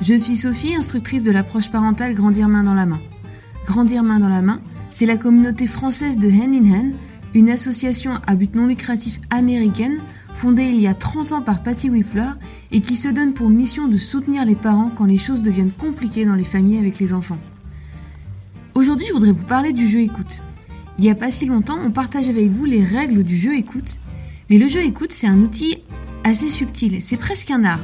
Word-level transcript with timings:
Je 0.00 0.14
suis 0.14 0.36
Sophie, 0.36 0.74
instructrice 0.74 1.24
de 1.24 1.30
l'approche 1.30 1.70
parentale 1.70 2.14
Grandir 2.14 2.48
main 2.48 2.62
dans 2.62 2.72
la 2.72 2.86
main. 2.86 3.00
Grandir 3.66 4.02
main 4.02 4.18
dans 4.18 4.30
la 4.30 4.40
main, 4.40 4.62
c'est 4.90 5.04
la 5.04 5.18
communauté 5.18 5.66
française 5.66 6.16
de 6.16 6.30
Hand 6.30 6.54
in 6.54 6.72
Hand, 6.72 6.92
une 7.34 7.50
association 7.50 8.12
à 8.26 8.34
but 8.34 8.54
non 8.54 8.66
lucratif 8.66 9.20
américaine 9.28 9.98
fondée 10.34 10.62
il 10.62 10.80
y 10.80 10.86
a 10.86 10.94
30 10.94 11.32
ans 11.32 11.42
par 11.42 11.62
Patty 11.62 11.90
Whiffler 11.90 12.30
et 12.72 12.80
qui 12.80 12.96
se 12.96 13.08
donne 13.08 13.34
pour 13.34 13.50
mission 13.50 13.88
de 13.88 13.98
soutenir 13.98 14.46
les 14.46 14.54
parents 14.54 14.88
quand 14.88 15.04
les 15.04 15.18
choses 15.18 15.42
deviennent 15.42 15.70
compliquées 15.70 16.24
dans 16.24 16.34
les 16.34 16.44
familles 16.44 16.78
avec 16.78 16.98
les 16.98 17.12
enfants. 17.12 17.38
Aujourd'hui, 18.74 19.06
je 19.06 19.12
voudrais 19.12 19.32
vous 19.32 19.44
parler 19.44 19.72
du 19.72 19.86
jeu 19.86 20.00
écoute. 20.00 20.40
Il 20.96 21.04
n'y 21.04 21.10
a 21.10 21.14
pas 21.14 21.30
si 21.30 21.44
longtemps, 21.44 21.78
on 21.84 21.90
partage 21.90 22.30
avec 22.30 22.48
vous 22.48 22.64
les 22.64 22.84
règles 22.84 23.22
du 23.22 23.36
jeu 23.36 23.54
écoute. 23.54 24.00
Mais 24.48 24.56
le 24.56 24.66
jeu 24.66 24.80
écoute, 24.80 25.12
c'est 25.12 25.26
un 25.26 25.40
outil 25.40 25.76
assez 26.24 26.48
subtil, 26.48 27.02
c'est 27.02 27.18
presque 27.18 27.50
un 27.50 27.64
art. 27.64 27.80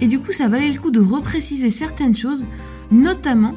Et 0.00 0.06
du 0.06 0.18
coup, 0.18 0.32
ça 0.32 0.48
valait 0.48 0.70
le 0.70 0.78
coup 0.80 0.90
de 0.90 1.00
repréciser 1.00 1.68
certaines 1.68 2.14
choses, 2.14 2.46
notamment 2.90 3.54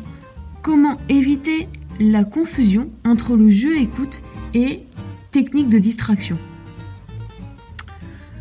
comment 0.62 0.98
éviter 1.10 1.68
la 2.00 2.24
confusion 2.24 2.90
entre 3.06 3.36
le 3.36 3.50
jeu 3.50 3.78
écoute 3.78 4.22
et 4.54 4.84
technique 5.32 5.70
de 5.70 5.80
distraction. 5.80 6.38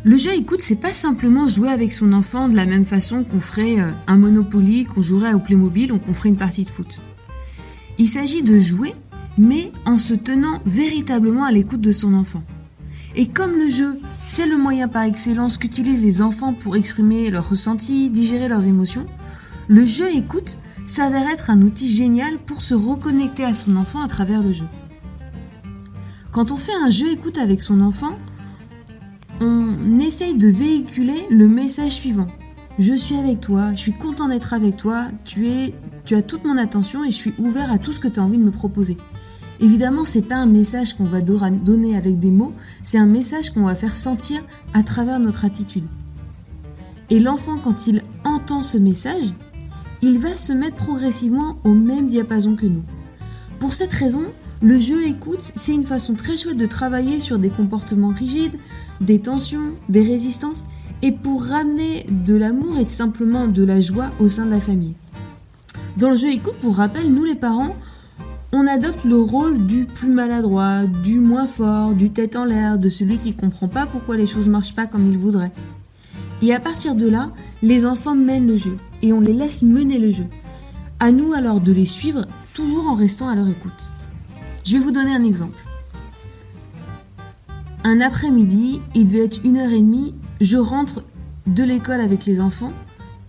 Le 0.03 0.17
jeu 0.17 0.33
écoute, 0.33 0.61
c'est 0.61 0.75
pas 0.75 0.93
simplement 0.93 1.47
jouer 1.47 1.69
avec 1.69 1.91
son 1.91 2.13
enfant 2.13 2.47
de 2.47 2.55
la 2.55 2.67
même 2.67 2.85
façon 2.85 3.23
qu'on 3.23 3.39
ferait 3.39 3.79
euh, 3.79 3.91
un 4.05 4.17
Monopoly, 4.17 4.85
qu'on 4.85 5.01
jouerait 5.01 5.33
au 5.33 5.39
Playmobil 5.39 5.91
ou 5.91 5.97
qu'on 5.97 6.13
ferait 6.13 6.29
une 6.29 6.37
partie 6.37 6.63
de 6.63 6.69
foot. 6.69 6.99
Il 7.97 8.07
s'agit 8.07 8.43
de 8.43 8.59
jouer, 8.59 8.93
mais 9.39 9.71
en 9.85 9.97
se 9.97 10.13
tenant 10.13 10.61
véritablement 10.67 11.43
à 11.43 11.51
l'écoute 11.51 11.81
de 11.81 11.91
son 11.91 12.13
enfant. 12.13 12.43
Et 13.15 13.25
comme 13.25 13.53
le 13.53 13.67
jeu, 13.69 13.97
c'est 14.27 14.47
le 14.47 14.57
moyen 14.57 14.87
par 14.87 15.03
excellence 15.03 15.57
qu'utilisent 15.57 16.03
les 16.03 16.21
enfants 16.21 16.53
pour 16.53 16.75
exprimer 16.75 17.29
leurs 17.29 17.49
ressentis, 17.49 18.09
digérer 18.09 18.47
leurs 18.47 18.65
émotions, 18.65 19.05
le 19.67 19.85
jeu 19.85 20.13
écoute 20.13 20.57
s'avère 20.85 21.27
être 21.29 21.49
un 21.49 21.61
outil 21.61 21.89
génial 21.89 22.37
pour 22.37 22.61
se 22.61 22.73
reconnecter 22.73 23.43
à 23.43 23.53
son 23.53 23.75
enfant 23.75 24.01
à 24.01 24.07
travers 24.07 24.43
le 24.43 24.51
jeu. 24.51 24.65
Quand 26.31 26.51
on 26.51 26.57
fait 26.57 26.75
un 26.83 26.89
jeu 26.89 27.11
écoute 27.11 27.37
avec 27.37 27.61
son 27.61 27.81
enfant, 27.81 28.17
on 29.39 29.99
essaye 29.99 30.35
de 30.35 30.47
véhiculer 30.47 31.27
le 31.29 31.47
message 31.47 31.93
suivant. 31.93 32.27
Je 32.77 32.93
suis 32.93 33.15
avec 33.15 33.39
toi, 33.39 33.73
je 33.73 33.79
suis 33.79 33.93
content 33.93 34.27
d'être 34.27 34.53
avec 34.53 34.75
toi, 34.75 35.05
tu, 35.23 35.71
tu 36.03 36.15
as 36.15 36.21
toute 36.21 36.43
mon 36.43 36.57
attention 36.57 37.03
et 37.03 37.11
je 37.11 37.15
suis 37.15 37.33
ouvert 37.37 37.71
à 37.71 37.77
tout 37.77 37.93
ce 37.93 37.99
que 37.99 38.07
tu 38.07 38.19
as 38.19 38.23
envie 38.23 38.37
de 38.37 38.43
me 38.43 38.51
proposer. 38.51 38.97
Évidemment, 39.65 40.05
c'est 40.05 40.21
pas 40.21 40.35
un 40.35 40.45
message 40.45 40.93
qu'on 40.93 41.05
va 41.05 41.21
donner 41.21 41.97
avec 41.97 42.19
des 42.19 42.29
mots, 42.29 42.53
c'est 42.83 42.99
un 42.99 43.07
message 43.07 43.49
qu'on 43.49 43.63
va 43.63 43.73
faire 43.73 43.95
sentir 43.95 44.43
à 44.75 44.83
travers 44.83 45.19
notre 45.19 45.43
attitude. 45.43 45.87
Et 47.09 47.17
l'enfant, 47.17 47.57
quand 47.57 47.87
il 47.87 48.03
entend 48.23 48.61
ce 48.61 48.77
message, 48.77 49.33
il 50.03 50.19
va 50.19 50.35
se 50.35 50.53
mettre 50.53 50.75
progressivement 50.75 51.57
au 51.63 51.71
même 51.71 52.07
diapason 52.07 52.55
que 52.55 52.67
nous. 52.67 52.83
Pour 53.57 53.73
cette 53.73 53.91
raison, 53.91 54.25
le 54.61 54.77
jeu 54.77 55.07
écoute, 55.07 55.51
c'est 55.55 55.73
une 55.73 55.83
façon 55.83 56.13
très 56.13 56.37
chouette 56.37 56.57
de 56.57 56.67
travailler 56.67 57.19
sur 57.19 57.39
des 57.39 57.49
comportements 57.49 58.09
rigides, 58.09 58.59
des 59.01 59.19
tensions, 59.19 59.71
des 59.89 60.03
résistances, 60.03 60.63
et 61.01 61.11
pour 61.11 61.43
ramener 61.43 62.05
de 62.11 62.35
l'amour 62.35 62.77
et 62.77 62.87
simplement 62.87 63.47
de 63.47 63.63
la 63.63 63.81
joie 63.81 64.11
au 64.19 64.27
sein 64.27 64.45
de 64.45 64.51
la 64.51 64.61
famille. 64.61 64.93
Dans 65.97 66.09
le 66.09 66.15
jeu 66.15 66.29
écoute, 66.29 66.57
pour 66.59 66.75
rappel, 66.75 67.11
nous 67.11 67.23
les 67.23 67.33
parents, 67.33 67.75
on 68.51 68.67
adopte 68.67 69.03
le 69.03 69.17
rôle 69.17 69.65
du 69.65 69.85
plus 69.85 70.09
maladroit, 70.09 70.85
du 70.85 71.19
moins 71.19 71.47
fort, 71.47 71.93
du 71.93 72.11
tête 72.11 72.35
en 72.35 72.45
l'air, 72.45 72.79
de 72.79 72.89
celui 72.89 73.17
qui 73.17 73.33
comprend 73.33 73.67
pas 73.67 73.85
pourquoi 73.85 74.17
les 74.17 74.27
choses 74.27 74.47
marchent 74.47 74.75
pas 74.75 74.87
comme 74.87 75.07
il 75.07 75.17
voudrait. 75.17 75.51
Et 76.41 76.53
à 76.53 76.59
partir 76.59 76.95
de 76.95 77.07
là, 77.07 77.31
les 77.63 77.85
enfants 77.85 78.15
mènent 78.15 78.47
le 78.47 78.55
jeu 78.55 78.77
et 79.01 79.13
on 79.13 79.19
les 79.19 79.33
laisse 79.33 79.63
mener 79.63 79.97
le 79.97 80.11
jeu. 80.11 80.25
À 80.99 81.11
nous 81.11 81.33
alors 81.33 81.59
de 81.59 81.71
les 81.71 81.85
suivre 81.85 82.25
toujours 82.53 82.87
en 82.87 82.95
restant 82.95 83.27
à 83.27 83.35
leur 83.35 83.47
écoute. 83.47 83.91
Je 84.63 84.77
vais 84.77 84.83
vous 84.83 84.91
donner 84.91 85.13
un 85.13 85.23
exemple. 85.23 85.57
Un 87.83 88.01
après-midi, 88.01 88.81
il 88.95 89.07
devait 89.07 89.25
être 89.25 89.41
une 89.43 89.57
heure 89.57 89.71
et 89.71 89.81
demie, 89.81 90.15
je 90.41 90.57
rentre 90.57 91.03
de 91.45 91.63
l'école 91.63 92.01
avec 92.01 92.25
les 92.25 92.39
enfants. 92.39 92.73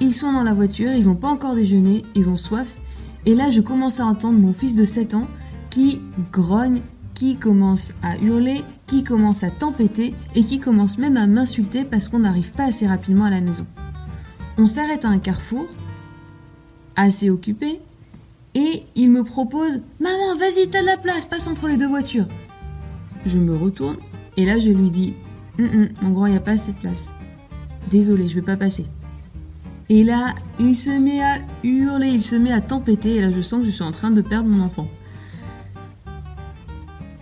Ils 0.00 0.14
sont 0.14 0.32
dans 0.32 0.42
la 0.42 0.54
voiture, 0.54 0.92
ils 0.92 1.06
n'ont 1.06 1.14
pas 1.14 1.28
encore 1.28 1.54
déjeuné, 1.54 2.04
ils 2.14 2.28
ont 2.28 2.36
soif 2.36 2.78
et 3.26 3.34
là, 3.34 3.50
je 3.50 3.60
commence 3.60 3.98
à 3.98 4.06
entendre 4.06 4.38
mon 4.38 4.52
fils 4.52 4.76
de 4.76 4.84
7 4.84 5.14
ans 5.14 5.26
qui 5.68 6.00
grogne, 6.32 6.80
qui 7.12 7.36
commence 7.36 7.92
à 8.02 8.16
hurler, 8.18 8.64
qui 8.86 9.02
commence 9.02 9.42
à 9.42 9.50
tempêter 9.50 10.14
et 10.36 10.44
qui 10.44 10.60
commence 10.60 10.96
même 10.96 11.16
à 11.16 11.26
m'insulter 11.26 11.84
parce 11.84 12.08
qu'on 12.08 12.20
n'arrive 12.20 12.52
pas 12.52 12.66
assez 12.66 12.86
rapidement 12.86 13.24
à 13.24 13.30
la 13.30 13.40
maison. 13.40 13.66
On 14.58 14.66
s'arrête 14.66 15.04
à 15.04 15.08
un 15.08 15.18
carrefour, 15.18 15.66
assez 16.94 17.28
occupé, 17.28 17.80
et 18.54 18.84
il 18.94 19.10
me 19.10 19.22
propose 19.22 19.80
Maman, 20.00 20.34
vas-y, 20.38 20.68
t'as 20.70 20.80
de 20.80 20.86
la 20.86 20.96
place, 20.96 21.26
passe 21.26 21.48
entre 21.48 21.66
les 21.68 21.76
deux 21.76 21.88
voitures. 21.88 22.26
Je 23.26 23.38
me 23.38 23.54
retourne 23.56 23.96
et 24.36 24.46
là 24.46 24.58
je 24.58 24.70
lui 24.70 24.88
dis 24.88 25.14
Mon 25.58 26.10
grand, 26.12 26.26
il 26.26 26.30
n'y 26.30 26.38
a 26.38 26.40
pas 26.40 26.52
assez 26.52 26.72
de 26.72 26.78
place. 26.78 27.12
Désolé, 27.90 28.28
je 28.28 28.36
vais 28.36 28.42
pas 28.42 28.56
passer. 28.56 28.86
Et 29.88 30.02
là, 30.02 30.34
il 30.58 30.74
se 30.74 30.90
met 30.90 31.22
à 31.22 31.38
hurler, 31.62 32.08
il 32.08 32.22
se 32.22 32.34
met 32.34 32.52
à 32.52 32.60
tempêter, 32.60 33.16
et 33.16 33.20
là 33.20 33.30
je 33.30 33.40
sens 33.40 33.60
que 33.60 33.66
je 33.66 33.70
suis 33.70 33.84
en 33.84 33.92
train 33.92 34.10
de 34.10 34.20
perdre 34.20 34.48
mon 34.48 34.64
enfant. 34.64 34.88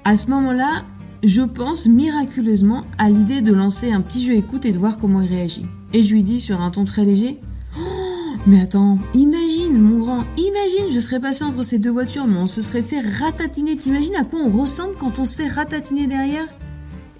À 0.05 0.17
ce 0.17 0.29
moment-là, 0.29 0.85
je 1.23 1.43
pense 1.43 1.87
miraculeusement 1.87 2.85
à 2.99 3.11
l'idée 3.11 3.43
de 3.43 3.53
lancer 3.53 3.93
un 3.93 4.01
petit 4.01 4.25
jeu 4.25 4.35
écoute 4.35 4.65
et 4.65 4.73
de 4.73 4.79
voir 4.79 4.99
comment 4.99 5.21
il 5.21 5.29
réagit. 5.29 5.67
Et 5.93 6.03
je 6.03 6.15
lui 6.15 6.23
dis 6.23 6.41
sur 6.41 6.61
un 6.61 6.71
ton 6.71 6.85
très 6.85 7.05
léger 7.05 7.39
oh, 7.79 8.37
Mais 8.47 8.61
attends, 8.61 8.99
imagine, 9.15 9.79
mon 9.79 9.99
grand, 10.01 10.25
imagine, 10.37 10.93
je 10.93 11.01
serais 11.01 11.21
passé 11.21 11.45
entre 11.45 11.63
ces 11.63 11.79
deux 11.79 11.91
voitures, 11.91 12.27
mais 12.27 12.39
on 12.39 12.47
se 12.47 12.61
serait 12.61 12.83
fait 12.83 13.01
ratatiner. 13.01 13.77
T'imagines 13.77 14.17
à 14.17 14.25
quoi 14.25 14.41
on 14.41 14.51
ressemble 14.51 14.95
quand 14.99 15.19
on 15.19 15.25
se 15.25 15.37
fait 15.37 15.49
ratatiner 15.49 16.07
derrière? 16.07 16.49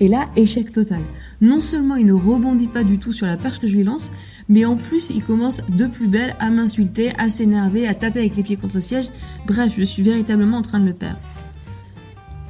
Et 0.01 0.09
là, 0.09 0.29
échec 0.37 0.73
total. 0.73 1.01
Non 1.41 1.61
seulement 1.61 1.97
il 1.97 2.07
ne 2.07 2.13
rebondit 2.13 2.67
pas 2.67 2.85
du 2.85 2.99
tout 2.99 3.13
sur 3.13 3.27
la 3.27 3.37
perche 3.37 3.61
que 3.61 3.69
je 3.69 3.77
lui 3.77 3.85
lance, 3.85 4.11
mais 4.49 4.65
en 4.65 4.77
plus 4.77 5.11
il 5.11 5.23
commence 5.23 5.61
de 5.69 5.87
plus 5.87 6.09
belle 6.09 6.37
à 6.39 6.51
m'insulter, 6.51 7.13
à 7.19 7.31
s'énerver, 7.31 7.87
à 7.87 7.95
taper 7.95 8.21
avec 8.21 8.37
les 8.37 8.43
pieds 8.43 8.57
contre 8.57 8.77
le 8.77 8.81
siège. 8.81 9.07
Bref, 9.47 9.73
je 9.77 9.85
suis 9.85 10.03
véritablement 10.03 10.59
en 10.59 10.63
train 10.63 10.81
de 10.81 10.87
le 10.87 10.93
perdre. 10.93 11.19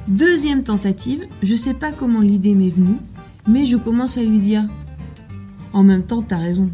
Deuxième 0.07 0.63
tentative, 0.63 1.25
je 1.41 1.55
sais 1.55 1.73
pas 1.73 1.91
comment 1.91 2.21
l'idée 2.21 2.53
m'est 2.53 2.69
venue, 2.69 2.97
mais 3.47 3.65
je 3.65 3.77
commence 3.77 4.17
à 4.17 4.23
lui 4.23 4.39
dire 4.39 4.67
En 5.73 5.83
même 5.83 6.03
temps, 6.03 6.21
t'as 6.21 6.37
raison. 6.37 6.69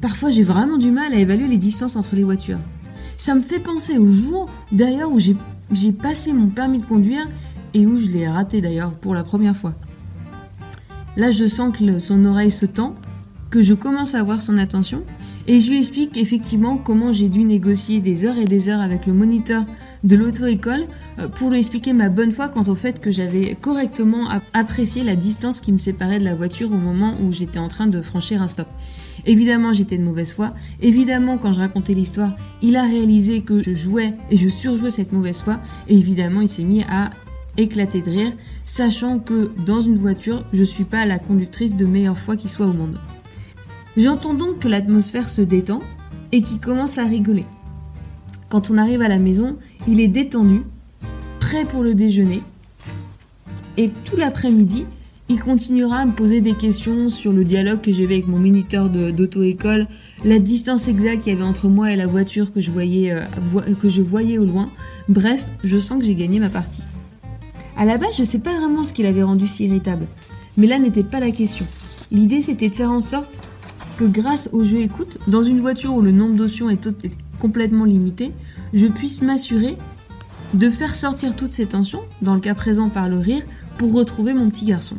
Parfois 0.00 0.30
j'ai 0.30 0.42
vraiment 0.42 0.78
du 0.78 0.90
mal 0.90 1.12
à 1.12 1.18
évaluer 1.18 1.46
les 1.46 1.58
distances 1.58 1.96
entre 1.96 2.16
les 2.16 2.24
voitures. 2.24 2.58
Ça 3.18 3.36
me 3.36 3.42
fait 3.42 3.60
penser 3.60 3.98
au 3.98 4.10
jour 4.10 4.50
d'ailleurs 4.72 5.12
où 5.12 5.18
j'ai 5.20 5.92
passé 5.92 6.32
mon 6.32 6.48
permis 6.48 6.80
de 6.80 6.86
conduire 6.86 7.28
et 7.72 7.86
où 7.86 7.96
je 7.96 8.08
l'ai 8.08 8.28
raté 8.28 8.60
d'ailleurs 8.60 8.92
pour 8.92 9.14
la 9.14 9.22
première 9.22 9.56
fois. 9.56 9.74
Là, 11.16 11.30
je 11.30 11.46
sens 11.46 11.76
que 11.76 11.98
son 11.98 12.24
oreille 12.24 12.50
se 12.50 12.66
tend, 12.66 12.96
que 13.52 13.60
je 13.60 13.74
commence 13.74 14.14
à 14.14 14.20
avoir 14.20 14.40
son 14.40 14.56
attention, 14.56 15.04
et 15.46 15.60
je 15.60 15.70
lui 15.70 15.78
explique 15.78 16.16
effectivement 16.16 16.78
comment 16.78 17.12
j'ai 17.12 17.28
dû 17.28 17.44
négocier 17.44 18.00
des 18.00 18.24
heures 18.24 18.38
et 18.38 18.46
des 18.46 18.70
heures 18.70 18.80
avec 18.80 19.06
le 19.06 19.12
moniteur 19.12 19.66
de 20.04 20.16
l'auto-école 20.16 20.86
euh, 21.18 21.28
pour 21.28 21.50
lui 21.50 21.58
expliquer 21.58 21.92
ma 21.92 22.08
bonne 22.08 22.32
foi 22.32 22.48
quant 22.48 22.64
au 22.64 22.74
fait 22.74 22.98
que 22.98 23.10
j'avais 23.10 23.54
correctement 23.54 24.30
apprécié 24.54 25.04
la 25.04 25.16
distance 25.16 25.60
qui 25.60 25.70
me 25.70 25.78
séparait 25.78 26.18
de 26.18 26.24
la 26.24 26.34
voiture 26.34 26.72
au 26.72 26.78
moment 26.78 27.14
où 27.22 27.30
j'étais 27.30 27.58
en 27.58 27.68
train 27.68 27.88
de 27.88 28.00
franchir 28.00 28.40
un 28.40 28.48
stop. 28.48 28.68
Évidemment, 29.26 29.74
j'étais 29.74 29.98
de 29.98 30.02
mauvaise 30.02 30.32
foi. 30.32 30.54
Évidemment, 30.80 31.36
quand 31.36 31.52
je 31.52 31.60
racontais 31.60 31.92
l'histoire, 31.92 32.34
il 32.62 32.76
a 32.76 32.84
réalisé 32.84 33.42
que 33.42 33.62
je 33.62 33.74
jouais 33.74 34.14
et 34.30 34.38
je 34.38 34.48
surjouais 34.48 34.90
cette 34.90 35.12
mauvaise 35.12 35.42
foi. 35.42 35.60
Et 35.88 35.96
évidemment, 35.96 36.40
il 36.40 36.48
s'est 36.48 36.64
mis 36.64 36.84
à 36.84 37.10
éclater 37.58 38.00
de 38.00 38.10
rire, 38.10 38.32
sachant 38.64 39.18
que 39.18 39.50
dans 39.66 39.82
une 39.82 39.98
voiture, 39.98 40.42
je 40.54 40.64
suis 40.64 40.84
pas 40.84 41.04
la 41.04 41.18
conductrice 41.18 41.76
de 41.76 41.84
meilleure 41.84 42.18
foi 42.18 42.36
qui 42.38 42.48
soit 42.48 42.66
au 42.66 42.72
monde. 42.72 42.98
J'entends 43.96 44.34
donc 44.34 44.60
que 44.60 44.68
l'atmosphère 44.68 45.28
se 45.28 45.42
détend 45.42 45.80
et 46.32 46.40
qu'il 46.40 46.60
commence 46.60 46.96
à 46.96 47.04
rigoler. 47.04 47.44
Quand 48.48 48.70
on 48.70 48.78
arrive 48.78 49.02
à 49.02 49.08
la 49.08 49.18
maison, 49.18 49.58
il 49.86 50.00
est 50.00 50.08
détendu, 50.08 50.62
prêt 51.40 51.64
pour 51.64 51.82
le 51.82 51.94
déjeuner, 51.94 52.42
et 53.76 53.90
tout 54.04 54.16
l'après-midi, 54.16 54.84
il 55.28 55.40
continuera 55.40 55.98
à 55.98 56.04
me 56.04 56.12
poser 56.12 56.40
des 56.40 56.54
questions 56.54 57.08
sur 57.08 57.32
le 57.32 57.44
dialogue 57.44 57.80
que 57.80 57.92
j'avais 57.92 58.14
avec 58.14 58.28
mon 58.28 58.38
moniteur 58.38 58.90
d'auto-école, 58.90 59.86
la 60.24 60.38
distance 60.38 60.88
exacte 60.88 61.22
qu'il 61.22 61.32
y 61.32 61.36
avait 61.36 61.44
entre 61.44 61.68
moi 61.68 61.92
et 61.92 61.96
la 61.96 62.06
voiture 62.06 62.52
que 62.52 62.60
je 62.60 62.70
voyais, 62.70 63.12
euh, 63.12 63.74
que 63.80 63.88
je 63.88 64.02
voyais 64.02 64.38
au 64.38 64.44
loin. 64.44 64.70
Bref, 65.08 65.46
je 65.64 65.78
sens 65.78 65.98
que 65.98 66.04
j'ai 66.04 66.14
gagné 66.14 66.38
ma 66.38 66.50
partie. 66.50 66.82
À 67.76 67.84
la 67.84 67.96
base, 67.96 68.14
je 68.16 68.22
ne 68.22 68.26
sais 68.26 68.38
pas 68.38 68.54
vraiment 68.54 68.84
ce 68.84 68.92
qui 68.92 69.02
l'avait 69.02 69.22
rendu 69.22 69.46
si 69.46 69.64
irritable. 69.64 70.06
Mais 70.56 70.66
là 70.66 70.78
n'était 70.78 71.02
pas 71.02 71.20
la 71.20 71.30
question. 71.30 71.66
L'idée, 72.10 72.42
c'était 72.42 72.68
de 72.68 72.74
faire 72.74 72.92
en 72.92 73.00
sorte 73.00 73.40
que 73.96 74.04
grâce 74.04 74.48
au 74.52 74.64
jeu 74.64 74.80
écoute, 74.80 75.18
dans 75.26 75.42
une 75.42 75.60
voiture 75.60 75.94
où 75.94 76.00
le 76.00 76.12
nombre 76.12 76.34
d'options 76.34 76.70
est, 76.70 76.88
complètement 77.38 77.84
limité, 77.84 78.32
je 78.72 78.86
puisse 78.86 79.22
m'assurer 79.22 79.76
de 80.54 80.70
faire 80.70 80.94
sortir 80.94 81.34
toutes 81.34 81.52
ces 81.52 81.66
tensions, 81.66 82.02
dans 82.20 82.34
le 82.34 82.40
cas 82.40 82.54
présent 82.54 82.88
par 82.88 83.08
le 83.08 83.18
rire, 83.18 83.42
pour 83.78 83.92
retrouver 83.92 84.34
mon 84.34 84.48
petit 84.48 84.64
garçon. 84.64 84.96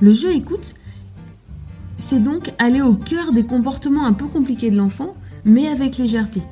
Le 0.00 0.12
jeu 0.12 0.32
écoute, 0.32 0.74
c'est 1.96 2.22
donc 2.22 2.52
aller 2.58 2.82
au 2.82 2.94
cœur 2.94 3.32
des 3.32 3.44
comportements 3.44 4.04
un 4.04 4.12
peu 4.12 4.26
compliqués 4.26 4.70
de 4.70 4.76
l'enfant, 4.76 5.16
mais 5.44 5.66
avec 5.66 5.96
légèreté. 5.96 6.42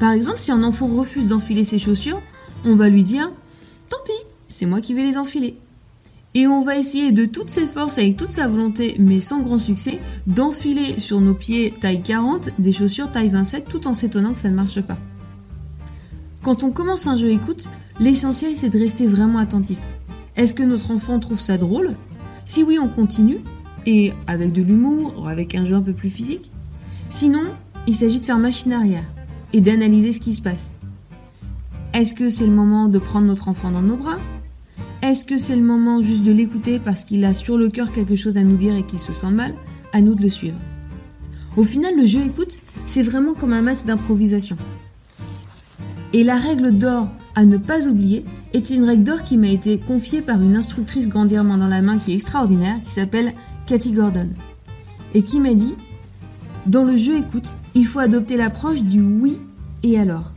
Par 0.00 0.12
exemple, 0.12 0.40
si 0.40 0.50
un 0.50 0.62
enfant 0.62 0.88
refuse 0.88 1.28
d'enfiler 1.28 1.62
ses 1.62 1.78
chaussures, 1.78 2.20
on 2.64 2.74
va 2.74 2.88
lui 2.88 3.04
dire 3.04 3.30
Tant 3.88 3.98
pis, 4.04 4.26
c'est 4.48 4.66
moi 4.66 4.80
qui 4.80 4.94
vais 4.94 5.02
les 5.02 5.16
enfiler. 5.16 5.58
Et 6.34 6.46
on 6.46 6.62
va 6.62 6.76
essayer 6.76 7.10
de 7.10 7.24
toutes 7.24 7.50
ses 7.50 7.66
forces, 7.66 7.98
avec 7.98 8.16
toute 8.16 8.30
sa 8.30 8.46
volonté, 8.46 8.96
mais 9.00 9.18
sans 9.18 9.40
grand 9.40 9.58
succès, 9.58 10.00
d'enfiler 10.28 11.00
sur 11.00 11.20
nos 11.20 11.34
pieds 11.34 11.74
taille 11.80 12.02
40 12.02 12.50
des 12.58 12.72
chaussures 12.72 13.10
taille 13.10 13.30
27 13.30 13.68
tout 13.68 13.88
en 13.88 13.94
s'étonnant 13.94 14.32
que 14.32 14.38
ça 14.38 14.48
ne 14.48 14.54
marche 14.54 14.80
pas. 14.80 14.98
Quand 16.42 16.62
on 16.62 16.70
commence 16.70 17.08
un 17.08 17.16
jeu 17.16 17.30
écoute, 17.30 17.68
l'essentiel 17.98 18.56
c'est 18.56 18.68
de 18.68 18.78
rester 18.78 19.06
vraiment 19.06 19.40
attentif. 19.40 19.78
Est-ce 20.36 20.54
que 20.54 20.62
notre 20.62 20.92
enfant 20.92 21.18
trouve 21.18 21.40
ça 21.40 21.58
drôle? 21.58 21.96
Si 22.46 22.62
oui, 22.62 22.78
on 22.80 22.88
continue, 22.88 23.40
et 23.84 24.12
avec 24.26 24.52
de 24.52 24.62
l'humour, 24.62 25.14
ou 25.18 25.28
avec 25.28 25.54
un 25.54 25.64
jeu 25.64 25.74
un 25.74 25.82
peu 25.82 25.92
plus 25.92 26.10
physique? 26.10 26.52
Sinon, 27.10 27.42
il 27.86 27.94
s'agit 27.94 28.20
de 28.20 28.24
faire 28.24 28.38
machine 28.38 28.72
arrière 28.72 29.04
et 29.52 29.60
d'analyser 29.60 30.12
ce 30.12 30.20
qui 30.20 30.32
se 30.32 30.42
passe. 30.42 30.74
Est-ce 31.92 32.14
que 32.14 32.28
c'est 32.28 32.46
le 32.46 32.52
moment 32.52 32.88
de 32.88 33.00
prendre 33.00 33.26
notre 33.26 33.48
enfant 33.48 33.72
dans 33.72 33.82
nos 33.82 33.96
bras? 33.96 34.18
Est-ce 35.02 35.24
que 35.24 35.38
c'est 35.38 35.56
le 35.56 35.62
moment 35.62 36.02
juste 36.02 36.24
de 36.24 36.32
l'écouter 36.32 36.78
parce 36.78 37.04
qu'il 37.04 37.24
a 37.24 37.32
sur 37.32 37.56
le 37.56 37.70
cœur 37.70 37.90
quelque 37.90 38.16
chose 38.16 38.36
à 38.36 38.42
nous 38.42 38.58
dire 38.58 38.74
et 38.76 38.82
qu'il 38.82 38.98
se 38.98 39.14
sent 39.14 39.30
mal? 39.30 39.54
À 39.94 40.02
nous 40.02 40.14
de 40.14 40.22
le 40.22 40.28
suivre. 40.28 40.58
Au 41.56 41.64
final, 41.64 41.96
le 41.96 42.04
jeu 42.04 42.20
écoute, 42.20 42.60
c'est 42.86 43.02
vraiment 43.02 43.34
comme 43.34 43.54
un 43.54 43.62
match 43.62 43.84
d'improvisation. 43.84 44.56
Et 46.12 46.22
la 46.22 46.36
règle 46.36 46.76
d'or 46.76 47.08
à 47.34 47.44
ne 47.44 47.56
pas 47.56 47.88
oublier 47.88 48.24
est 48.52 48.70
une 48.70 48.84
règle 48.84 49.02
d'or 49.02 49.24
qui 49.24 49.38
m'a 49.38 49.48
été 49.48 49.78
confiée 49.78 50.20
par 50.20 50.42
une 50.42 50.54
instructrice 50.54 51.08
grandir 51.08 51.44
main 51.44 51.56
dans 51.56 51.66
la 51.66 51.80
main 51.80 51.98
qui 51.98 52.12
est 52.12 52.16
extraordinaire, 52.16 52.80
qui 52.82 52.90
s'appelle 52.90 53.32
Cathy 53.66 53.92
Gordon, 53.92 54.28
et 55.14 55.22
qui 55.22 55.40
m'a 55.40 55.54
dit 55.54 55.74
Dans 56.66 56.84
le 56.84 56.96
jeu 56.96 57.16
écoute, 57.18 57.56
il 57.74 57.86
faut 57.86 58.00
adopter 58.00 58.36
l'approche 58.36 58.82
du 58.82 59.00
oui 59.00 59.40
et 59.82 59.98
alors. 59.98 60.30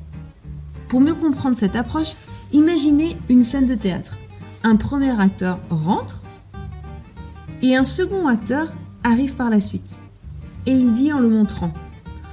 Pour 0.88 1.02
mieux 1.02 1.16
comprendre 1.16 1.56
cette 1.56 1.76
approche, 1.76 2.14
imaginez 2.54 3.18
une 3.30 3.44
scène 3.44 3.66
de 3.66 3.76
théâtre 3.76 4.16
un 4.64 4.76
premier 4.78 5.20
acteur 5.20 5.60
rentre 5.70 6.24
et 7.62 7.76
un 7.76 7.84
second 7.84 8.28
acteur 8.28 8.72
arrive 9.04 9.36
par 9.36 9.50
la 9.50 9.60
suite. 9.60 9.98
Et 10.66 10.72
il 10.72 10.94
dit 10.94 11.12
en 11.12 11.20
le 11.20 11.30
montrant 11.30 11.74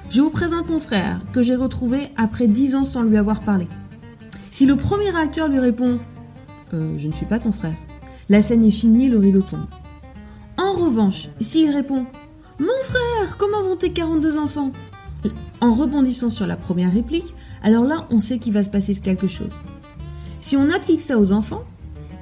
Je 0.09 0.21
vous 0.21 0.31
présente 0.31 0.69
mon 0.69 0.79
frère 0.79 1.21
que 1.33 1.43
j'ai 1.43 1.57
retrouvé 1.57 2.11
après 2.17 2.47
dix 2.47 2.75
ans 2.75 2.85
sans 2.85 3.03
lui 3.03 3.17
avoir 3.17 3.41
parlé. 3.41 3.69
Si 4.53 4.67
le 4.67 4.77
premier 4.77 5.15
acteur 5.17 5.49
lui 5.49 5.59
répond 5.59 5.99
euh, 6.73 6.97
Je 6.97 7.09
ne 7.09 7.13
suis 7.13 7.27
pas 7.27 7.41
ton 7.41 7.53
frère, 7.53 7.77
la 8.29 8.43
scène 8.43 8.65
est 8.65 8.71
finie, 8.71 9.09
le 9.09 9.19
rideau 9.19 9.43
tombe. 9.43 9.67
En 10.57 10.73
revanche, 10.73 11.29
s'il 11.41 11.71
répond 11.71 12.07
Mon 12.61 12.83
frère, 12.83 13.37
comment 13.39 13.63
vont 13.63 13.77
tes 13.77 13.93
42 13.93 14.39
enfants? 14.39 14.71
En 15.61 15.75
rebondissant 15.75 16.29
sur 16.31 16.47
la 16.47 16.57
première 16.57 16.93
réplique, 16.93 17.35
alors 17.63 17.85
là, 17.85 18.07
on 18.11 18.21
sait 18.21 18.39
qu'il 18.39 18.53
va 18.53 18.63
se 18.63 18.71
passer 18.71 18.95
quelque 18.95 19.29
chose. 19.29 19.61
Si 20.41 20.57
on 20.57 20.71
applique 20.71 21.03
ça 21.03 21.19
aux 21.19 21.33
enfants, 21.33 21.65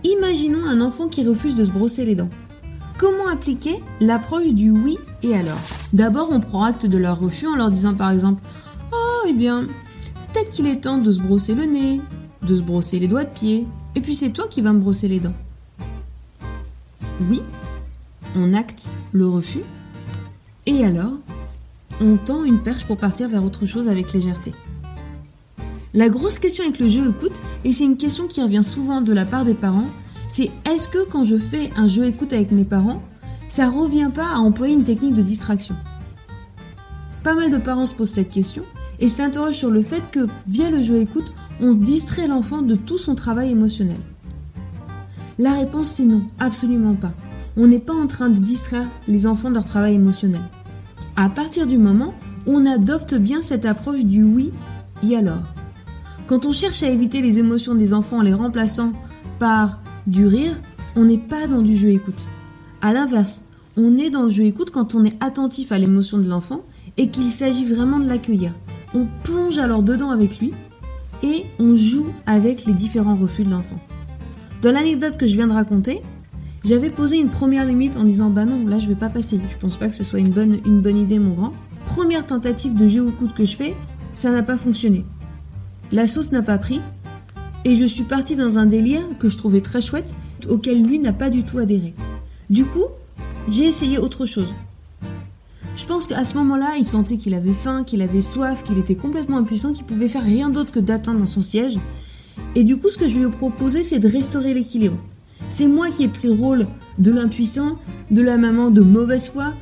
Imaginons 0.05 0.65
un 0.65 0.81
enfant 0.81 1.09
qui 1.09 1.27
refuse 1.27 1.57
de 1.57 1.65
se 1.65 1.71
brosser 1.71 2.05
les 2.05 2.15
dents. 2.15 2.31
Comment 2.99 3.29
appliquer 3.29 3.83
l'approche 4.01 4.53
du 4.53 4.71
oui 4.71 4.99
et 5.23 5.35
alors? 5.35 5.61
D'abord, 5.93 6.29
on 6.31 6.41
prend 6.41 6.65
acte 6.65 6.87
de 6.87 6.99
leur 6.99 7.19
refus 7.19 7.47
en 7.47 7.57
leur 7.57 7.71
disant 7.71 7.95
par 7.95 8.11
exemple 8.11 8.43
Oh, 8.93 9.27
eh 9.29 9.33
bien, 9.33 9.67
peut-être 10.33 10.51
qu'il 10.51 10.67
est 10.67 10.81
temps 10.81 10.99
de 10.99 11.11
se 11.11 11.21
brosser 11.21 11.55
le 11.55 11.65
nez, 11.65 12.01
de 12.43 12.55
se 12.55 12.63
brosser 12.63 12.99
les 12.99 13.09
doigts 13.09 13.25
de 13.25 13.31
pied, 13.31 13.67
et 13.95 14.01
puis 14.01 14.15
c'est 14.15 14.31
toi 14.31 14.47
qui 14.49 14.63
vas 14.63 14.73
me 14.73 14.81
brosser 14.81 15.09
les 15.09 15.21
dents. 15.21 15.35
Oui, 17.29 17.43
on 18.37 18.55
acte 18.55 18.91
le 19.13 19.29
refus, 19.29 19.63
et 20.67 20.85
alors, 20.85 21.15
on 22.01 22.17
tend 22.17 22.45
une 22.45 22.61
perche 22.61 22.85
pour 22.85 22.99
partir 22.99 23.29
vers 23.29 23.45
autre 23.45 23.67
chose 23.67 23.89
avec 23.89 24.13
légèreté. 24.13 24.53
La 25.99 26.09
grosse 26.09 26.39
question 26.39 26.63
avec 26.63 26.79
le 26.79 26.87
jeu 26.87 27.11
écoute, 27.11 27.43
et 27.65 27.73
c'est 27.73 27.83
une 27.83 27.97
question 27.97 28.29
qui 28.29 28.41
revient 28.41 28.63
souvent 28.63 29.01
de 29.01 29.13
la 29.13 29.27
part 29.27 29.45
des 29.45 29.57
parents, 29.57 29.89
c'est 30.31 30.53
est-ce 30.65 30.89
que 30.89 31.05
quand 31.05 31.25
je 31.25 31.37
fais 31.37 31.73
un 31.75 31.89
jeu 31.89 32.07
écoute 32.07 32.33
avec 32.33 32.53
mes 32.53 32.65
parents, 32.65 33.03
ça 33.49 33.69
revient 33.69 34.09
pas 34.15 34.29
à 34.29 34.39
employer 34.39 34.75
une 34.75 34.85
technique 34.85 35.15
de 35.15 35.23
distraction? 35.23 35.75
Pas 37.25 37.35
mal 37.35 37.51
de 37.51 37.57
parents 37.57 37.85
se 37.85 37.97
posent 37.97 38.13
cette 38.13 38.31
question 38.31 38.63
et 39.01 39.09
s'interrogent 39.09 39.57
sur 39.57 39.73
le 39.73 39.83
fait 39.83 40.09
que 40.13 40.29
via 40.47 40.71
le 40.71 40.85
jeu 40.85 40.99
écoute, 40.99 41.33
on 41.61 41.73
distrait 41.73 42.29
l'enfant 42.29 42.63
de 42.63 42.77
tout 42.77 42.99
son 42.99 43.17
travail 43.17 43.51
émotionnel. 43.51 43.99
La 45.37 45.55
réponse 45.55 45.91
c'est 45.91 46.05
non, 46.05 46.23
absolument 46.39 46.95
pas. 46.95 47.13
On 47.57 47.67
n'est 47.67 47.81
pas 47.81 47.95
en 47.95 48.07
train 48.07 48.29
de 48.29 48.39
distraire 48.39 48.87
les 49.09 49.27
enfants 49.27 49.49
de 49.49 49.57
leur 49.57 49.65
travail 49.65 49.97
émotionnel. 49.97 50.43
À 51.17 51.29
partir 51.29 51.67
du 51.67 51.77
moment 51.77 52.15
où 52.47 52.53
on 52.53 52.67
adopte 52.67 53.17
bien 53.17 53.43
cette 53.43 53.65
approche 53.65 54.05
du 54.05 54.23
oui 54.23 54.53
et 55.03 55.17
alors, 55.17 55.43
quand 56.29 56.45
on 56.45 56.53
cherche 56.53 56.83
à 56.83 56.91
éviter 56.91 57.23
les 57.23 57.39
émotions 57.39 57.75
des 57.75 57.95
enfants 57.95 58.19
en 58.19 58.23
les 58.23 58.35
remplaçant 58.35 58.93
par 59.39 59.81
du 60.07 60.27
rire, 60.27 60.61
on 60.95 61.05
n'est 61.05 61.17
pas 61.17 61.47
dans 61.47 61.63
du 61.63 61.75
jeu 61.75 61.89
écoute. 61.89 62.29
A 62.83 62.93
l'inverse, 62.93 63.45
on 63.79 63.97
est 63.97 64.11
dans 64.11 64.25
le 64.25 64.29
jeu 64.29 64.45
écoute 64.45 64.71
quand 64.71 64.95
on 64.95 65.07
est 65.07 65.17
attentif 65.21 65.73
à 65.73 65.79
l'émotion 65.79 66.19
de 66.19 66.29
l'enfant 66.29 66.61
et 66.99 67.09
qu'il 67.09 67.31
s'agit 67.31 67.65
vraiment 67.65 67.99
de 67.99 68.07
l'accueillir. 68.07 68.53
On 68.95 69.07
plonge 69.25 69.59
alors 69.59 69.83
dedans 69.83 70.11
avec 70.11 70.39
lui 70.39 70.53
et 71.23 71.47
on 71.59 71.75
joue 71.75 72.09
avec 72.27 72.67
les 72.67 72.75
différents 72.75 73.17
refus 73.17 73.45
de 73.45 73.51
l'enfant. 73.51 73.79
Dans 74.61 74.73
l'anecdote 74.73 75.17
que 75.17 75.27
je 75.27 75.35
viens 75.35 75.47
de 75.47 75.55
raconter, 75.55 76.03
j'avais 76.63 76.91
posé 76.91 77.17
une 77.17 77.31
première 77.31 77.65
limite 77.65 77.97
en 77.97 78.05
disant 78.05 78.29
bah 78.29 78.45
non, 78.45 78.67
là 78.67 78.79
je 78.79 78.89
vais 78.89 78.95
pas 78.95 79.09
passer, 79.09 79.41
je 79.49 79.57
pense 79.57 79.79
pas 79.79 79.89
que 79.89 79.95
ce 79.95 80.05
soit 80.05 80.19
une 80.19 80.31
bonne, 80.31 80.59
une 80.67 80.83
bonne 80.83 80.99
idée 80.99 81.19
mon 81.19 81.33
grand. 81.33 81.53
Première 81.87 82.27
tentative 82.27 82.75
de 82.75 82.87
jeu 82.87 83.09
écoute 83.09 83.33
que 83.35 83.47
je 83.47 83.57
fais, 83.57 83.75
ça 84.13 84.31
n'a 84.31 84.43
pas 84.43 84.59
fonctionné. 84.59 85.07
La 85.91 86.07
sauce 86.07 86.33
n'a 86.33 86.43
pas 86.43 86.59
pris 86.59 86.81
et 87.65 87.75
je 87.75 87.85
suis 87.85 88.05
partie 88.05 88.37
dans 88.37 88.59
un 88.59 88.67
délire 88.67 89.03
que 89.19 89.29
je 89.29 89.39
trouvais 89.39 89.63
très 89.63 89.81
chouette 89.81 90.17
auquel 90.49 90.83
lui 90.83 90.99
n'a 90.99 91.13
pas 91.13 91.31
du 91.31 91.45
tout 91.45 91.59
adhéré. 91.59 91.95
Du 92.51 92.65
coup, 92.65 92.85
j'ai 93.49 93.65
essayé 93.65 93.99
autre 93.99 94.27
chose. 94.27 94.53
Je 95.77 95.87
pense 95.87 96.07
qu'à 96.07 96.25
ce 96.25 96.35
moment-là, 96.35 96.75
il 96.79 96.85
sentait 96.85 97.17
qu'il 97.17 97.35
avait 97.35 97.53
faim, 97.53 97.85
qu'il 97.85 98.03
avait 98.03 98.21
soif, 98.21 98.65
qu'il 98.65 98.79
était 98.79 98.97
complètement 98.97 99.39
impuissant, 99.39 99.73
qu'il 99.73 99.87
pouvait 99.87 100.09
faire 100.09 100.25
rien 100.25 100.51
d'autre 100.51 100.73
que 100.73 100.81
d'attendre 100.81 101.21
dans 101.21 101.27
son 101.27 101.41
siège. 101.41 101.79
Et 102.55 102.65
du 102.65 102.77
coup, 102.77 102.91
ce 102.91 102.99
que 102.99 103.09
je 103.09 103.19
lui 103.19 103.27
ai 103.27 103.31
proposé, 103.31 103.83
c'est 103.83 103.99
de 103.99 104.09
restaurer 104.09 104.53
l'équilibre. 104.53 104.99
C'est 105.51 105.69
moi 105.69 105.91
qui 105.91 106.05
ai 106.05 106.09
pris 106.09 106.29
le 106.29 106.35
rôle 106.35 106.67
de 106.99 107.11
l'impuissant, 107.11 107.77
de 108.11 108.21
la 108.23 108.37
maman 108.37 108.71
de 108.71 108.83
mauvaise 108.83 109.31
foi, 109.31 109.55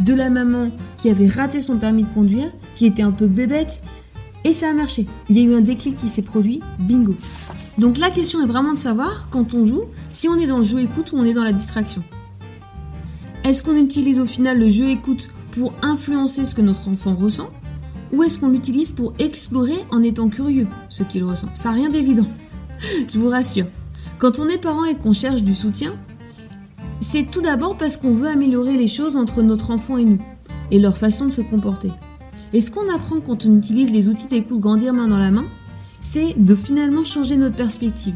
de 0.00 0.14
la 0.14 0.30
maman 0.30 0.70
qui 0.98 1.10
avait 1.10 1.28
raté 1.28 1.60
son 1.60 1.78
permis 1.78 2.04
de 2.04 2.12
conduire, 2.12 2.50
qui 2.76 2.86
était 2.86 3.02
un 3.02 3.10
peu 3.10 3.26
bébête, 3.26 3.82
et 4.44 4.52
ça 4.52 4.68
a 4.68 4.74
marché. 4.74 5.06
Il 5.28 5.38
y 5.38 5.40
a 5.40 5.42
eu 5.42 5.54
un 5.54 5.60
déclic 5.60 5.96
qui 5.96 6.08
s'est 6.08 6.22
produit, 6.22 6.60
bingo. 6.78 7.14
Donc 7.78 7.98
la 7.98 8.10
question 8.10 8.42
est 8.42 8.46
vraiment 8.46 8.72
de 8.74 8.78
savoir, 8.78 9.28
quand 9.30 9.54
on 9.54 9.66
joue, 9.66 9.84
si 10.10 10.28
on 10.28 10.36
est 10.36 10.46
dans 10.46 10.58
le 10.58 10.64
jeu 10.64 10.80
écoute 10.80 11.12
ou 11.12 11.16
on 11.16 11.24
est 11.24 11.32
dans 11.32 11.44
la 11.44 11.52
distraction. 11.52 12.02
Est-ce 13.42 13.62
qu'on 13.62 13.76
utilise 13.76 14.20
au 14.20 14.26
final 14.26 14.58
le 14.58 14.68
jeu 14.68 14.88
écoute 14.88 15.30
pour 15.50 15.72
influencer 15.82 16.44
ce 16.44 16.54
que 16.54 16.62
notre 16.62 16.88
enfant 16.88 17.14
ressent 17.14 17.50
Ou 18.12 18.22
est-ce 18.22 18.38
qu'on 18.38 18.48
l'utilise 18.48 18.92
pour 18.92 19.12
explorer 19.18 19.84
en 19.90 20.02
étant 20.02 20.28
curieux 20.28 20.68
ce 20.88 21.02
qu'il 21.02 21.24
ressent? 21.24 21.48
Ça 21.54 21.70
n'a 21.70 21.74
rien 21.74 21.88
d'évident, 21.88 22.26
je 23.12 23.18
vous 23.18 23.28
rassure. 23.28 23.66
Quand 24.18 24.38
on 24.38 24.48
est 24.48 24.58
parent 24.58 24.84
et 24.84 24.94
qu'on 24.94 25.12
cherche 25.12 25.42
du 25.42 25.54
soutien, 25.54 25.94
c'est 27.00 27.30
tout 27.30 27.42
d'abord 27.42 27.76
parce 27.76 27.96
qu'on 27.96 28.14
veut 28.14 28.28
améliorer 28.28 28.76
les 28.76 28.88
choses 28.88 29.16
entre 29.16 29.42
notre 29.42 29.70
enfant 29.70 29.98
et 29.98 30.04
nous, 30.04 30.20
et 30.70 30.78
leur 30.78 30.96
façon 30.96 31.26
de 31.26 31.30
se 31.30 31.42
comporter. 31.42 31.90
Et 32.54 32.60
ce 32.60 32.70
qu'on 32.70 32.88
apprend 32.88 33.20
quand 33.20 33.44
on 33.46 33.56
utilise 33.56 33.90
les 33.90 34.08
outils 34.08 34.28
d'écoute 34.28 34.60
grandir 34.60 34.94
main 34.94 35.08
dans 35.08 35.18
la 35.18 35.32
main, 35.32 35.44
c'est 36.02 36.34
de 36.38 36.54
finalement 36.54 37.02
changer 37.02 37.36
notre 37.36 37.56
perspective. 37.56 38.14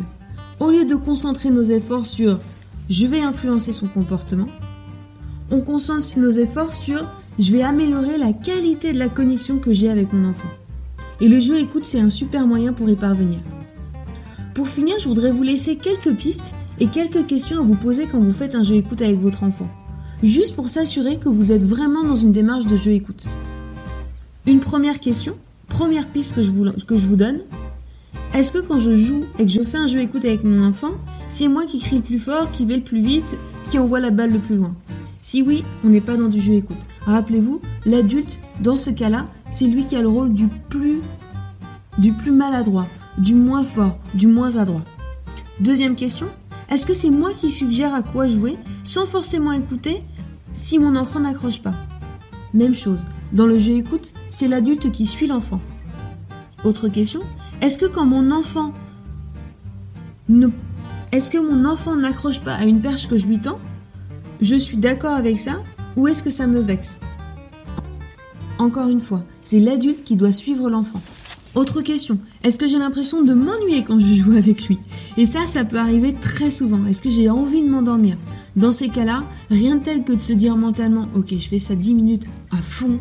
Au 0.60 0.70
lieu 0.70 0.84
de 0.84 0.94
concentrer 0.94 1.50
nos 1.50 1.64
efforts 1.64 2.06
sur 2.06 2.38
je 2.88 3.06
vais 3.06 3.20
influencer 3.20 3.72
son 3.72 3.88
comportement, 3.88 4.46
on 5.50 5.60
concentre 5.60 6.16
nos 6.16 6.30
efforts 6.30 6.72
sur 6.72 7.04
je 7.40 7.50
vais 7.50 7.62
améliorer 7.62 8.16
la 8.16 8.32
qualité 8.32 8.92
de 8.92 8.98
la 9.00 9.08
connexion 9.08 9.58
que 9.58 9.72
j'ai 9.72 9.90
avec 9.90 10.12
mon 10.12 10.30
enfant. 10.30 10.48
Et 11.20 11.28
le 11.28 11.40
jeu 11.40 11.58
écoute, 11.58 11.84
c'est 11.84 12.00
un 12.00 12.10
super 12.10 12.46
moyen 12.46 12.72
pour 12.72 12.88
y 12.88 12.94
parvenir. 12.94 13.40
Pour 14.54 14.68
finir, 14.68 14.94
je 15.00 15.08
voudrais 15.08 15.32
vous 15.32 15.42
laisser 15.42 15.74
quelques 15.74 16.14
pistes 16.14 16.54
et 16.78 16.86
quelques 16.86 17.26
questions 17.26 17.58
à 17.58 17.62
vous 17.62 17.74
poser 17.74 18.06
quand 18.06 18.20
vous 18.20 18.32
faites 18.32 18.54
un 18.54 18.62
jeu 18.62 18.76
écoute 18.76 19.02
avec 19.02 19.18
votre 19.18 19.42
enfant. 19.42 19.68
Juste 20.22 20.54
pour 20.54 20.68
s'assurer 20.68 21.18
que 21.18 21.28
vous 21.28 21.50
êtes 21.50 21.64
vraiment 21.64 22.04
dans 22.04 22.16
une 22.16 22.32
démarche 22.32 22.66
de 22.66 22.76
jeu 22.76 22.92
écoute. 22.92 23.26
Une 24.48 24.60
première 24.60 24.98
question, 24.98 25.36
première 25.68 26.08
piste 26.08 26.34
que 26.34 26.42
je 26.42 26.50
vous, 26.50 27.16
donne. 27.16 27.40
Est-ce 28.32 28.50
que 28.50 28.60
quand 28.60 28.78
je 28.78 28.96
joue 28.96 29.24
et 29.38 29.44
que 29.44 29.52
je 29.52 29.62
fais 29.62 29.76
un 29.76 29.86
jeu 29.86 30.00
écoute 30.00 30.24
avec 30.24 30.42
mon 30.42 30.66
enfant, 30.66 30.92
c'est 31.28 31.48
moi 31.48 31.66
qui 31.66 31.78
crie 31.80 31.96
le 31.96 32.02
plus 32.02 32.18
fort, 32.18 32.50
qui 32.50 32.64
vais 32.64 32.76
le 32.76 32.82
plus 32.82 33.02
vite, 33.02 33.36
qui 33.66 33.78
envoie 33.78 34.00
la 34.00 34.08
balle 34.08 34.32
le 34.32 34.38
plus 34.38 34.56
loin? 34.56 34.74
Si 35.20 35.42
oui, 35.42 35.64
on 35.84 35.90
n'est 35.90 36.00
pas 36.00 36.16
dans 36.16 36.30
du 36.30 36.40
jeu 36.40 36.54
écoute. 36.54 36.78
Rappelez-vous, 37.02 37.60
l'adulte, 37.84 38.40
dans 38.62 38.78
ce 38.78 38.88
cas-là, 38.88 39.26
c'est 39.52 39.66
lui 39.66 39.84
qui 39.84 39.96
a 39.96 40.00
le 40.00 40.08
rôle 40.08 40.32
du 40.32 40.48
plus, 40.48 41.02
du 41.98 42.14
plus 42.14 42.32
maladroit, 42.32 42.88
du 43.18 43.34
moins 43.34 43.64
fort, 43.64 43.98
du 44.14 44.28
moins 44.28 44.56
adroit. 44.56 44.84
Deuxième 45.60 45.94
question, 45.94 46.28
est-ce 46.70 46.86
que 46.86 46.94
c'est 46.94 47.10
moi 47.10 47.34
qui 47.34 47.50
suggère 47.50 47.94
à 47.94 48.00
quoi 48.00 48.26
jouer 48.26 48.56
sans 48.84 49.04
forcément 49.04 49.52
écouter 49.52 50.02
si 50.54 50.78
mon 50.78 50.96
enfant 50.96 51.20
n'accroche 51.20 51.60
pas? 51.60 51.74
Même 52.54 52.74
chose, 52.74 53.04
dans 53.32 53.46
le 53.46 53.58
jeu 53.58 53.72
écoute, 53.72 54.12
c'est 54.30 54.48
l'adulte 54.48 54.90
qui 54.90 55.06
suit 55.06 55.26
l'enfant 55.26 55.60
Autre 56.64 56.88
question, 56.88 57.20
est-ce 57.60 57.78
que 57.78 57.86
quand 57.86 58.06
mon 58.06 58.30
enfant 58.30 58.72
ne... 60.28 60.48
Est-ce 61.12 61.30
que 61.30 61.38
mon 61.38 61.64
enfant 61.64 61.96
n'accroche 61.96 62.40
pas 62.40 62.54
à 62.54 62.64
une 62.64 62.80
perche 62.80 63.08
que 63.08 63.16
je 63.16 63.26
lui 63.26 63.40
tends 63.40 63.58
Je 64.40 64.56
suis 64.56 64.76
d'accord 64.76 65.14
avec 65.14 65.38
ça 65.38 65.62
ou 65.96 66.08
est-ce 66.08 66.22
que 66.22 66.30
ça 66.30 66.46
me 66.46 66.60
vexe? 66.60 67.00
Encore 68.58 68.88
une 68.88 69.00
fois, 69.00 69.24
c'est 69.42 69.60
l'adulte 69.60 70.02
qui 70.04 70.16
doit 70.16 70.32
suivre 70.32 70.68
l'enfant. 70.68 71.00
Autre 71.54 71.80
question, 71.80 72.18
est-ce 72.44 72.58
que 72.58 72.66
j'ai 72.66 72.78
l'impression 72.78 73.22
de 73.22 73.34
m'ennuyer 73.34 73.82
quand 73.82 73.98
je 73.98 74.14
joue 74.14 74.32
avec 74.32 74.68
lui? 74.68 74.78
Et 75.16 75.26
ça, 75.26 75.46
ça 75.46 75.64
peut 75.64 75.78
arriver 75.78 76.14
très 76.14 76.50
souvent. 76.50 76.84
Est-ce 76.86 77.02
que 77.02 77.10
j'ai 77.10 77.30
envie 77.30 77.62
de 77.62 77.68
m'endormir? 77.68 78.16
Dans 78.54 78.70
ces 78.70 78.88
cas-là, 78.88 79.24
rien 79.50 79.76
de 79.76 79.82
tel 79.82 80.04
que 80.04 80.12
de 80.12 80.20
se 80.20 80.32
dire 80.32 80.56
mentalement, 80.56 81.08
ok, 81.16 81.34
je 81.38 81.48
fais 81.48 81.58
ça 81.58 81.74
10 81.74 81.94
minutes 81.94 82.26
à 82.50 82.56
fond 82.56 82.98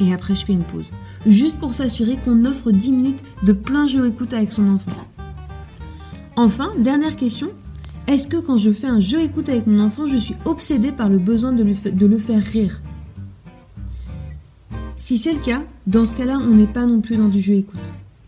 et 0.00 0.12
après 0.12 0.34
je 0.34 0.44
fais 0.44 0.52
une 0.52 0.64
pause. 0.64 0.90
Juste 1.26 1.58
pour 1.58 1.74
s'assurer 1.74 2.16
qu'on 2.24 2.44
offre 2.44 2.70
10 2.70 2.92
minutes 2.92 3.22
de 3.42 3.52
plein 3.52 3.86
jeu 3.86 4.08
écoute 4.08 4.32
avec 4.32 4.52
son 4.52 4.68
enfant. 4.68 4.92
Enfin, 6.36 6.70
dernière 6.78 7.16
question, 7.16 7.50
est-ce 8.06 8.28
que 8.28 8.36
quand 8.36 8.56
je 8.56 8.70
fais 8.70 8.86
un 8.86 9.00
jeu 9.00 9.20
écoute 9.20 9.48
avec 9.48 9.66
mon 9.66 9.80
enfant, 9.80 10.06
je 10.06 10.16
suis 10.16 10.36
obsédée 10.44 10.92
par 10.92 11.08
le 11.08 11.18
besoin 11.18 11.52
de, 11.52 11.64
le 11.64 12.18
faire 12.18 12.42
rire? 12.42 12.80
Si 14.96 15.18
c'est 15.18 15.32
le 15.32 15.40
cas, 15.40 15.62
dans 15.86 16.04
ce 16.04 16.14
cas-là, 16.16 16.38
on 16.40 16.54
n'est 16.54 16.66
pas 16.66 16.86
non 16.86 17.00
plus 17.00 17.16
dans 17.16 17.28
du 17.28 17.40
jeu 17.40 17.54
écoute. 17.54 17.78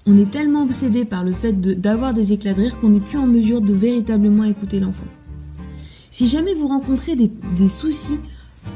On 0.06 0.16
est 0.16 0.30
tellement 0.30 0.64
obsédé 0.64 1.04
par 1.04 1.24
le 1.24 1.32
fait 1.32 1.60
d'avoir 1.80 2.14
des 2.14 2.32
éclats 2.32 2.52
de 2.52 2.62
rire 2.62 2.80
qu'on 2.80 2.90
n'est 2.90 3.00
plus 3.00 3.18
en 3.18 3.26
mesure 3.26 3.60
de 3.60 3.72
véritablement 3.72 4.44
écouter 4.44 4.80
l'enfant. 4.80 5.06
Si 6.10 6.26
jamais 6.26 6.54
vous 6.54 6.66
rencontrez 6.66 7.14
des 7.14 7.68
soucis 7.68 8.18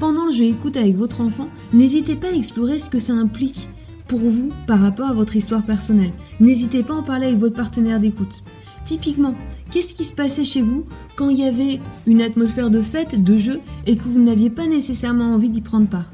pendant 0.00 0.26
le 0.26 0.32
jeu 0.32 0.44
écoute 0.44 0.76
avec 0.76 0.96
votre 0.96 1.20
enfant, 1.20 1.48
n'hésitez 1.72 2.16
pas 2.16 2.28
à 2.28 2.34
explorer 2.34 2.78
ce 2.78 2.88
que 2.88 2.98
ça 2.98 3.12
implique 3.12 3.68
pour 4.08 4.18
vous 4.18 4.50
par 4.66 4.80
rapport 4.80 5.08
à 5.08 5.14
votre 5.14 5.36
histoire 5.36 5.64
personnelle. 5.64 6.12
N'hésitez 6.40 6.82
pas 6.82 6.94
à 6.94 6.98
en 6.98 7.02
parler 7.02 7.26
avec 7.28 7.38
votre 7.38 7.56
partenaire 7.56 8.00
d'écoute. 8.00 8.42
Typiquement, 8.84 9.34
qu'est-ce 9.70 9.94
qui 9.94 10.04
se 10.04 10.12
passait 10.12 10.44
chez 10.44 10.60
vous 10.60 10.84
quand 11.16 11.30
il 11.30 11.38
y 11.38 11.44
avait 11.44 11.80
une 12.06 12.20
atmosphère 12.20 12.70
de 12.70 12.82
fête, 12.82 13.22
de 13.22 13.36
jeu, 13.38 13.60
et 13.86 13.96
que 13.96 14.08
vous 14.08 14.20
n'aviez 14.20 14.50
pas 14.50 14.66
nécessairement 14.66 15.32
envie 15.32 15.48
d'y 15.48 15.62
prendre 15.62 15.88
part? 15.88 16.12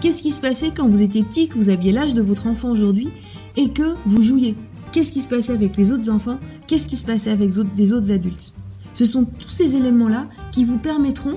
Qu'est-ce 0.00 0.22
qui 0.22 0.30
se 0.30 0.40
passait 0.40 0.72
quand 0.74 0.88
vous 0.88 1.02
étiez 1.02 1.22
petit, 1.22 1.48
que 1.48 1.58
vous 1.58 1.68
aviez 1.68 1.92
l'âge 1.92 2.14
de 2.14 2.22
votre 2.22 2.46
enfant 2.46 2.70
aujourd'hui 2.70 3.10
et 3.56 3.68
que 3.68 3.94
vous 4.06 4.22
jouiez? 4.22 4.56
Qu'est-ce 4.92 5.12
qui 5.12 5.20
se 5.20 5.28
passait 5.28 5.52
avec 5.52 5.76
les 5.76 5.92
autres 5.92 6.10
enfants? 6.10 6.40
Qu'est-ce 6.66 6.88
qui 6.88 6.96
se 6.96 7.04
passait 7.04 7.30
avec 7.30 7.50
des 7.76 7.92
autres 7.92 8.10
adultes? 8.10 8.52
Ce 8.94 9.04
sont 9.04 9.24
tous 9.24 9.50
ces 9.50 9.76
éléments-là 9.76 10.28
qui 10.50 10.64
vous 10.64 10.78
permettront, 10.78 11.36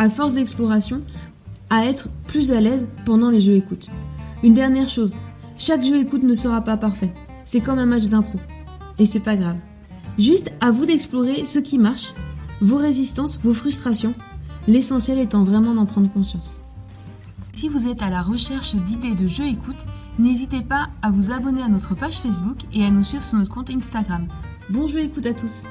à 0.00 0.08
force 0.08 0.32
d'exploration, 0.32 1.02
à 1.68 1.84
être 1.84 2.08
plus 2.26 2.52
à 2.52 2.60
l'aise 2.60 2.86
pendant 3.04 3.28
les 3.28 3.38
jeux 3.38 3.54
écoute. 3.54 3.90
Une 4.42 4.54
dernière 4.54 4.88
chose, 4.88 5.14
chaque 5.58 5.84
jeu 5.84 5.98
écoute 5.98 6.22
ne 6.22 6.32
sera 6.32 6.62
pas 6.62 6.78
parfait. 6.78 7.12
C'est 7.44 7.60
comme 7.60 7.78
un 7.78 7.84
match 7.84 8.06
d'impro. 8.06 8.40
Et 8.98 9.04
c'est 9.04 9.20
pas 9.20 9.36
grave. 9.36 9.58
Juste 10.18 10.52
à 10.62 10.70
vous 10.70 10.86
d'explorer 10.86 11.44
ce 11.44 11.58
qui 11.58 11.78
marche, 11.78 12.14
vos 12.62 12.78
résistances, 12.78 13.38
vos 13.42 13.52
frustrations, 13.52 14.14
l'essentiel 14.66 15.18
étant 15.18 15.44
vraiment 15.44 15.74
d'en 15.74 15.84
prendre 15.84 16.10
conscience. 16.10 16.62
Si 17.52 17.68
vous 17.68 17.86
êtes 17.86 18.00
à 18.00 18.08
la 18.08 18.22
recherche 18.22 18.74
d'idées 18.74 19.14
de 19.14 19.28
jeux 19.28 19.48
écoute, 19.48 19.84
n'hésitez 20.18 20.62
pas 20.62 20.88
à 21.02 21.10
vous 21.10 21.30
abonner 21.30 21.60
à 21.60 21.68
notre 21.68 21.94
page 21.94 22.20
Facebook 22.20 22.56
et 22.72 22.86
à 22.86 22.90
nous 22.90 23.04
suivre 23.04 23.22
sur 23.22 23.36
notre 23.36 23.52
compte 23.52 23.68
Instagram. 23.68 24.28
Bon 24.70 24.86
jeu 24.86 25.00
écoute 25.00 25.26
à 25.26 25.34
tous 25.34 25.64